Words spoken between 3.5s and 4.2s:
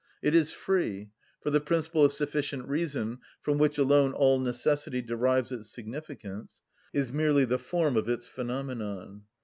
which alone